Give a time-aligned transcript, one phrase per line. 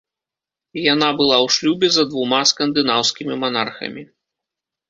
[0.93, 4.03] Яна была ў шлюбе за двума скандынаўскімі манархамі.